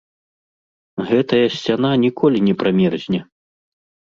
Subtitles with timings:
[1.09, 3.21] Гэтая сцяна ніколі не прамерзне!